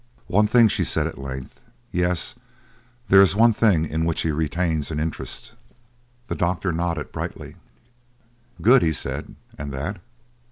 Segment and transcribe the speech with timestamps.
[0.25, 1.59] "One thing," she said at length.
[1.91, 2.33] "Yes,
[3.09, 5.53] there is one thing in which he retains an interest."
[6.27, 7.55] The doctor nodded brightly.
[8.63, 9.35] "Good!" he said.
[9.59, 10.01] "And that